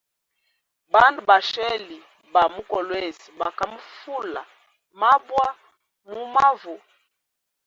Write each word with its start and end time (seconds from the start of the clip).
Bandu 0.93 1.19
basheli 1.29 1.97
ba 2.33 2.43
mu 2.53 2.61
Kolwezi 2.71 3.27
bakamufula 3.39 4.41
mabwa 4.99 5.45
mumavu. 6.09 6.75